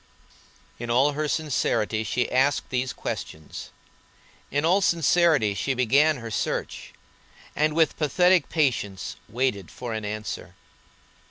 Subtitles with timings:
[0.79, 3.69] In all sincerity she asked these questions,
[4.49, 6.91] in all sincerity she began her search,
[7.55, 10.55] and with pathetic patience waited for an answer.